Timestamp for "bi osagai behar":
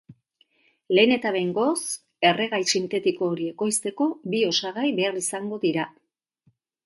4.35-5.19